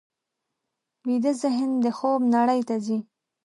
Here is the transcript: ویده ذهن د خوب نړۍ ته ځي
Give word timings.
ویده 1.07 1.31
ذهن 1.41 1.69
د 1.83 1.85
خوب 1.97 2.21
نړۍ 2.35 2.59
ته 2.67 2.75
ځي 2.85 2.97